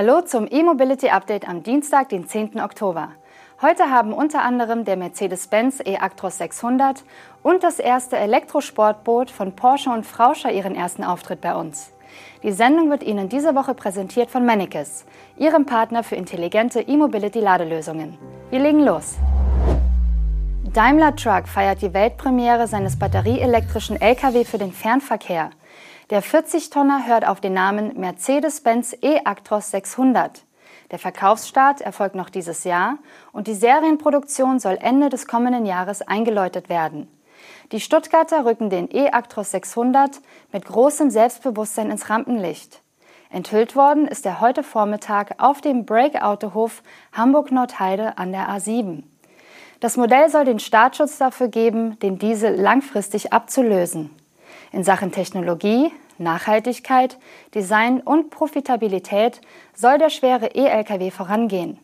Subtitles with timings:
[0.00, 2.60] Hallo zum E-Mobility Update am Dienstag, den 10.
[2.60, 3.08] Oktober.
[3.60, 7.02] Heute haben unter anderem der Mercedes-Benz E-Actros 600
[7.42, 11.90] und das erste Elektrosportboot von Porsche und Frauscher ihren ersten Auftritt bei uns.
[12.44, 15.04] Die Sendung wird Ihnen diese Woche präsentiert von Mennekes,
[15.36, 18.16] Ihrem Partner für intelligente E-Mobility-Ladelösungen.
[18.50, 19.16] Wir legen los.
[20.72, 25.50] Daimler Truck feiert die Weltpremiere seines batterieelektrischen Lkw für den Fernverkehr.
[26.10, 30.42] Der 40-Tonner hört auf den Namen Mercedes-Benz E-Actros 600.
[30.90, 32.96] Der Verkaufsstart erfolgt noch dieses Jahr
[33.32, 37.08] und die Serienproduktion soll Ende des kommenden Jahres eingeläutet werden.
[37.72, 42.80] Die Stuttgarter rücken den E-Actros 600 mit großem Selbstbewusstsein ins Rampenlicht.
[43.28, 49.02] Enthüllt worden ist er heute Vormittag auf dem Break-Autohof Hamburg-Nordheide an der A7.
[49.80, 54.18] Das Modell soll den Startschutz dafür geben, den Diesel langfristig abzulösen.
[54.72, 57.18] In Sachen Technologie, Nachhaltigkeit,
[57.54, 59.40] Design und Profitabilität
[59.74, 61.78] soll der schwere E-Lkw vorangehen.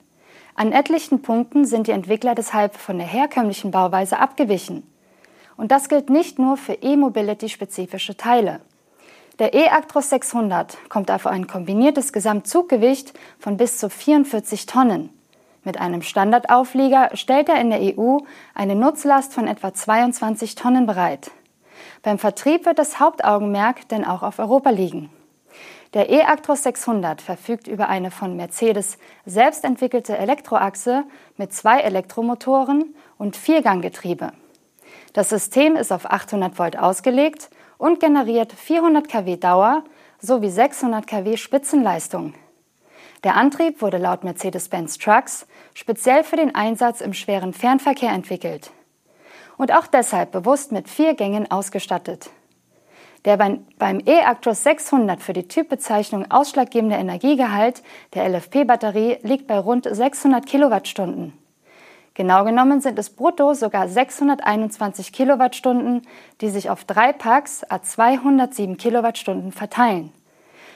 [0.54, 4.88] An etlichen Punkten sind die Entwickler deshalb von der herkömmlichen Bauweise abgewichen.
[5.56, 8.60] Und das gilt nicht nur für E-Mobility-spezifische Teile.
[9.38, 15.10] Der E-Actros 600 kommt auf ein kombiniertes Gesamtzuggewicht von bis zu 44 Tonnen.
[15.64, 18.19] Mit einem Standardauflieger stellt er in der EU
[18.54, 21.32] eine Nutzlast von etwa 22 Tonnen bereit.
[22.05, 25.08] Beim Vertrieb wird das Hauptaugenmerk denn auch auf Europa liegen.
[25.94, 31.05] Der E-Actros 600 verfügt über eine von Mercedes selbst entwickelte Elektroachse
[31.38, 34.32] mit zwei Elektromotoren und Vierganggetriebe.
[35.14, 39.82] Das System ist auf 800 Volt ausgelegt und generiert 400 kW Dauer
[40.19, 42.34] sowie 600 kW Spitzenleistung.
[43.22, 48.72] Der Antrieb wurde laut Mercedes-Benz Trucks speziell für den Einsatz im schweren Fernverkehr entwickelt
[49.56, 52.30] und auch deshalb bewusst mit vier Gängen ausgestattet.
[53.24, 57.82] Der beim E-Actros 600 für die Typbezeichnung ausschlaggebende Energiegehalt
[58.12, 61.32] der LFP-Batterie liegt bei rund 600 Kilowattstunden.
[62.12, 66.03] Genau genommen sind es brutto sogar 621 Kilowattstunden,
[66.41, 70.12] die sich auf drei Packs a 207 Kilowattstunden verteilen.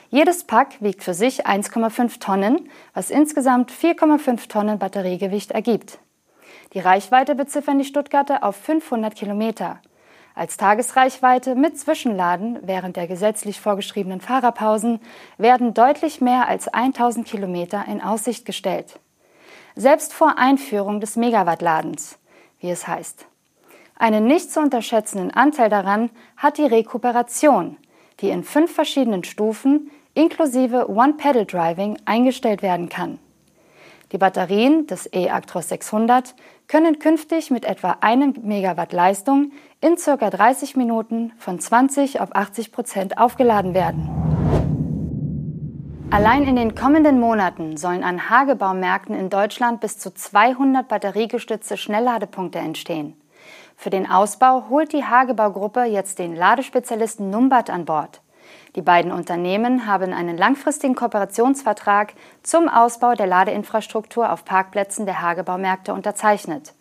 [0.09, 5.99] Jedes Pack wiegt für sich 1,5 Tonnen, was insgesamt 4,5 Tonnen Batteriegewicht ergibt.
[6.73, 9.79] Die Reichweite beziffern die Stuttgarter auf 500 Kilometer.
[10.35, 15.01] Als Tagesreichweite mit Zwischenladen während der gesetzlich vorgeschriebenen Fahrerpausen
[15.37, 18.99] werden deutlich mehr als 1000 Kilometer in Aussicht gestellt.
[19.75, 22.19] Selbst vor Einführung des Megawattladens,
[22.59, 23.25] wie es heißt.
[23.95, 27.77] Einen nicht zu unterschätzenden Anteil daran hat die Rekuperation,
[28.21, 33.19] die in fünf verschiedenen Stufen inklusive One-Pedal-Driving eingestellt werden kann.
[34.11, 36.33] Die Batterien des E-Actros 600
[36.67, 40.29] können künftig mit etwa 1 Megawatt Leistung in ca.
[40.29, 44.09] 30 Minuten von 20 auf 80 Prozent aufgeladen werden.
[46.09, 52.57] Allein in den kommenden Monaten sollen an Hagebaumärkten in Deutschland bis zu 200 batteriegestützte Schnellladepunkte
[52.57, 53.15] entstehen.
[53.75, 58.21] Für den Ausbau holt die Hagebaugruppe jetzt den Ladespezialisten Numbat an Bord.
[58.75, 62.13] Die beiden Unternehmen haben einen langfristigen Kooperationsvertrag
[62.43, 66.73] zum Ausbau der Ladeinfrastruktur auf Parkplätzen der Hagebaumärkte unterzeichnet.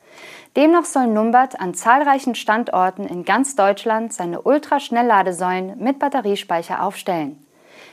[0.56, 7.44] Demnach soll Numbert an zahlreichen Standorten in ganz Deutschland seine Ultraschnellladesäulen mit Batteriespeicher aufstellen.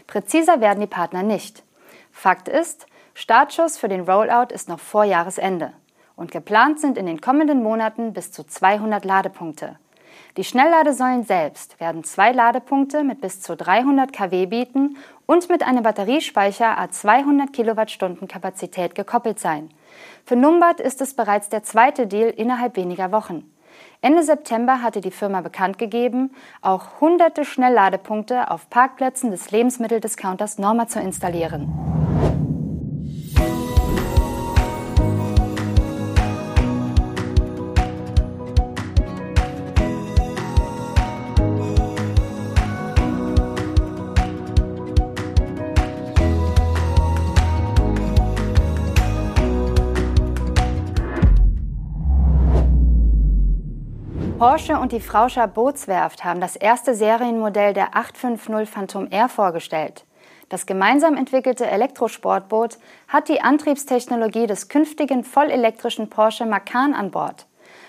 [0.07, 1.63] Präziser werden die Partner nicht.
[2.11, 5.73] Fakt ist, Startschuss für den Rollout ist noch vor Jahresende.
[6.15, 9.77] Und geplant sind in den kommenden Monaten bis zu 200 Ladepunkte.
[10.37, 15.83] Die Schnellladesäulen selbst werden zwei Ladepunkte mit bis zu 300 kW bieten und mit einem
[15.83, 19.69] Batteriespeicher a 200 Kilowattstunden Kapazität gekoppelt sein.
[20.25, 23.49] Für Numbert ist es bereits der zweite Deal innerhalb weniger Wochen.
[24.01, 30.87] Ende September hatte die Firma bekannt gegeben, auch hunderte Schnellladepunkte auf Parkplätzen des Lebensmitteldiscounters Norma
[30.87, 32.04] zu installieren.
[54.47, 60.05] Porsche und die Frauscher Bootswerft haben das erste Serienmodell der 850 Phantom Air vorgestellt.
[60.49, 62.77] Das gemeinsam entwickelte Elektrosportboot
[63.07, 67.47] hat die Antriebstechnologie des künftigen vollelektrischen Porsche Macan an Bord.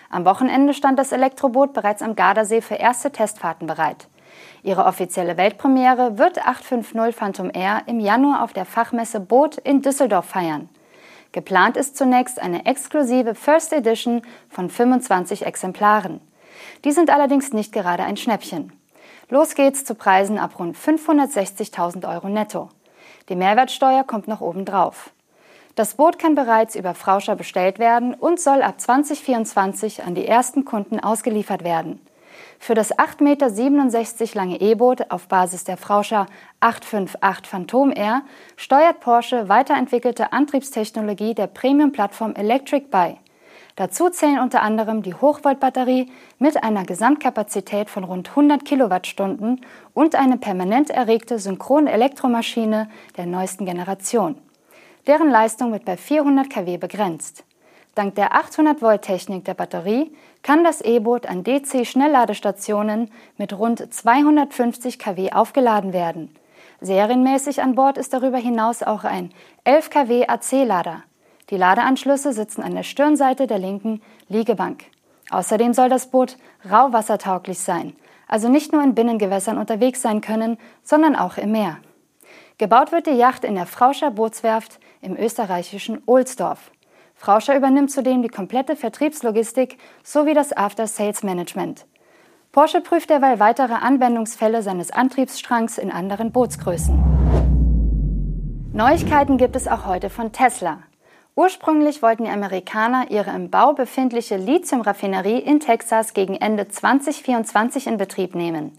[0.09, 4.09] Am Wochenende stand das Elektroboot bereits am Gardasee für erste Testfahrten bereit.
[4.63, 10.25] Ihre offizielle Weltpremiere wird 850 Phantom Air im Januar auf der Fachmesse Boot in Düsseldorf
[10.25, 10.71] feiern.
[11.33, 16.26] Geplant ist zunächst eine exklusive First Edition von 25 Exemplaren.
[16.85, 18.73] Die sind allerdings nicht gerade ein Schnäppchen.
[19.29, 22.69] Los geht's zu Preisen ab rund 560.000 Euro netto.
[23.29, 25.11] Die Mehrwertsteuer kommt noch obendrauf.
[25.75, 30.65] Das Boot kann bereits über Frauscher bestellt werden und soll ab 2024 an die ersten
[30.65, 32.01] Kunden ausgeliefert werden.
[32.59, 36.27] Für das 8,67 Meter lange E-Boot auf Basis der Frauscher
[36.61, 38.23] 858 Phantom Air
[38.57, 43.19] steuert Porsche weiterentwickelte Antriebstechnologie der Premium-Plattform Electric bei.
[43.77, 49.61] Dazu zählen unter anderem die Hochvoltbatterie mit einer Gesamtkapazität von rund 100 Kilowattstunden
[49.93, 52.89] und eine permanent erregte synchrone Elektromaschine
[53.19, 54.39] der neuesten Generation.
[55.07, 57.45] Deren Leistung wird bei 400 kW begrenzt.
[57.95, 60.11] Dank der 800-Volt-Technik der Batterie
[60.43, 66.35] kann das E-Boot an DC-Schnellladestationen mit rund 250 kW aufgeladen werden.
[66.81, 69.33] Serienmäßig an Bord ist darüber hinaus auch ein
[69.65, 71.03] 11 kW AC-Lader.
[71.51, 74.85] Die Ladeanschlüsse sitzen an der Stirnseite der linken Liegebank.
[75.31, 76.37] Außerdem soll das Boot
[76.69, 77.95] rauwassertauglich sein,
[78.27, 81.79] also nicht nur in Binnengewässern unterwegs sein können, sondern auch im Meer.
[82.59, 86.73] Gebaut wird die Yacht in der Frauscher Bootswerft im österreichischen Ohlsdorf.
[87.15, 91.87] Frauscher übernimmt zudem die komplette Vertriebslogistik sowie das After-Sales-Management.
[92.51, 96.99] Porsche prüft derweil weitere Anwendungsfälle seines Antriebsstrangs in anderen Bootsgrößen.
[98.73, 100.79] Neuigkeiten gibt es auch heute von Tesla.
[101.39, 107.99] Ursprünglich wollten die Amerikaner ihre im Bau befindliche Lithiumraffinerie in Texas gegen Ende 2024 in
[107.99, 108.79] Betrieb nehmen.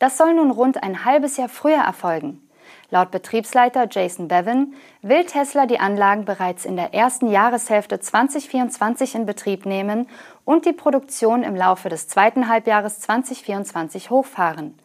[0.00, 2.42] Das soll nun rund ein halbes Jahr früher erfolgen.
[2.90, 9.24] Laut Betriebsleiter Jason Bevan will Tesla die Anlagen bereits in der ersten Jahreshälfte 2024 in
[9.24, 10.08] Betrieb nehmen
[10.44, 14.76] und die Produktion im Laufe des zweiten Halbjahres 2024 hochfahren.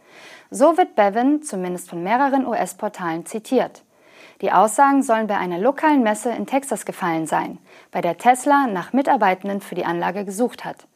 [0.52, 3.82] So wird Bevan zumindest von mehreren US-Portalen zitiert.
[4.42, 7.58] Die Aussagen sollen bei einer lokalen Messe in Texas gefallen sein,
[7.92, 10.88] bei der Tesla nach Mitarbeitenden für die Anlage gesucht hat.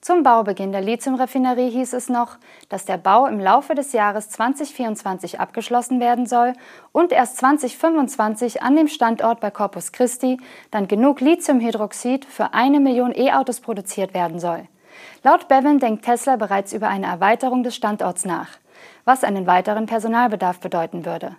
[0.00, 2.36] Zum Baubeginn der Lithiumraffinerie hieß es noch,
[2.68, 6.52] dass der Bau im Laufe des Jahres 2024 abgeschlossen werden soll
[6.92, 10.38] und erst 2025 an dem Standort bei Corpus Christi
[10.70, 14.68] dann genug Lithiumhydroxid für eine Million E-Autos produziert werden soll.
[15.22, 18.50] Laut Bevan denkt Tesla bereits über eine Erweiterung des Standorts nach,
[19.04, 21.34] was einen weiteren Personalbedarf bedeuten würde.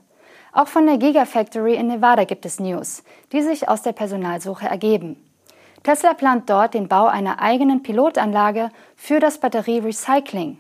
[0.56, 3.04] Auch von der Gigafactory in Nevada gibt es News,
[3.34, 5.18] die sich aus der Personalsuche ergeben.
[5.84, 10.58] Tesla plant dort den Bau einer eigenen Pilotanlage für das Batterierecycling.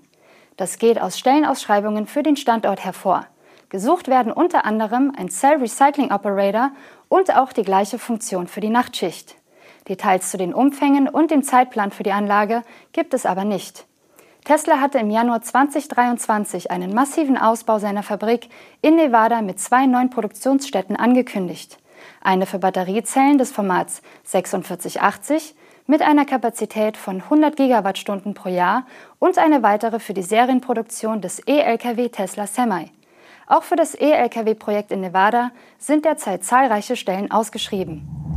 [0.57, 3.25] Das geht aus Stellenausschreibungen für den Standort hervor.
[3.69, 6.71] Gesucht werden unter anderem ein Cell Recycling Operator
[7.07, 9.35] und auch die gleiche Funktion für die Nachtschicht.
[9.87, 13.85] Details zu den Umfängen und dem Zeitplan für die Anlage gibt es aber nicht.
[14.45, 18.47] Tesla hatte im Januar 2023 einen massiven Ausbau seiner Fabrik
[18.81, 21.77] in Nevada mit zwei neuen Produktionsstätten angekündigt
[22.21, 25.55] eine für Batteriezellen des Formats 4680
[25.87, 28.85] mit einer Kapazität von 100 Gigawattstunden pro Jahr
[29.19, 32.91] und eine weitere für die Serienproduktion des E-Lkw Tesla Semi.
[33.47, 38.34] Auch für das E-Lkw-Projekt in Nevada sind derzeit zahlreiche Stellen ausgeschrieben.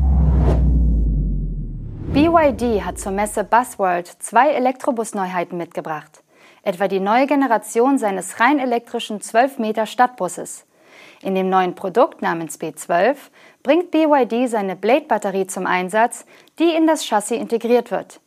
[2.15, 6.23] BYD hat zur Messe Buzzworld zwei Elektrobus-Neuheiten mitgebracht.
[6.63, 10.65] Etwa die neue Generation seines rein elektrischen 12 Meter Stadtbusses.
[11.21, 13.17] In dem neuen Produkt namens B12
[13.63, 16.25] bringt BYD seine Blade-Batterie zum Einsatz,
[16.59, 18.21] die in das Chassis integriert wird.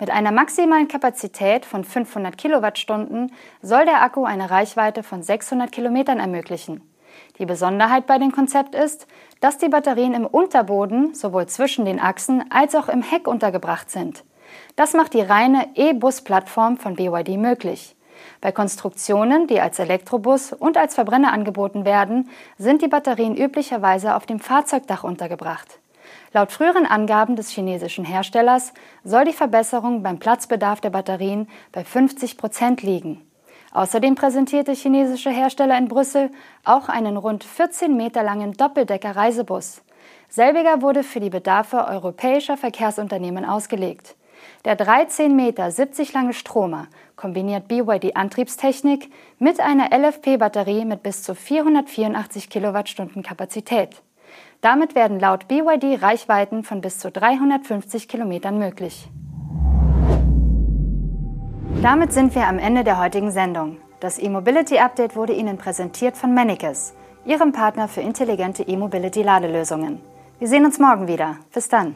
[0.00, 3.30] Mit einer maximalen Kapazität von 500 Kilowattstunden
[3.62, 6.82] soll der Akku eine Reichweite von 600 Kilometern ermöglichen.
[7.38, 9.06] Die Besonderheit bei dem Konzept ist,
[9.40, 14.24] dass die Batterien im Unterboden sowohl zwischen den Achsen als auch im Heck untergebracht sind.
[14.76, 17.96] Das macht die reine E-Bus-Plattform von BYD möglich.
[18.40, 24.26] Bei Konstruktionen, die als Elektrobus und als Verbrenner angeboten werden, sind die Batterien üblicherweise auf
[24.26, 25.78] dem Fahrzeugdach untergebracht.
[26.32, 28.72] Laut früheren Angaben des chinesischen Herstellers
[29.04, 33.27] soll die Verbesserung beim Platzbedarf der Batterien bei 50 Prozent liegen.
[33.78, 36.32] Außerdem präsentiert der chinesische Hersteller in Brüssel
[36.64, 39.82] auch einen rund 14 Meter langen Doppeldecker-Reisebus.
[40.28, 44.16] Selbiger wurde für die Bedarfe europäischer Verkehrsunternehmen ausgelegt.
[44.64, 51.36] Der 13 Meter 70 lange Stromer kombiniert BYD Antriebstechnik mit einer LFP-Batterie mit bis zu
[51.36, 54.02] 484 Kilowattstunden Kapazität.
[54.60, 59.08] Damit werden laut BYD Reichweiten von bis zu 350 Kilometern möglich.
[61.90, 63.78] Damit sind wir am Ende der heutigen Sendung.
[63.98, 66.92] Das E-Mobility Update wurde Ihnen präsentiert von Mennekes,
[67.24, 69.98] Ihrem Partner für intelligente E-Mobility-Ladelösungen.
[70.38, 71.36] Wir sehen uns morgen wieder.
[71.50, 71.94] Bis dann.